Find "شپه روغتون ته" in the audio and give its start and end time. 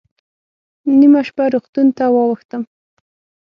1.27-2.05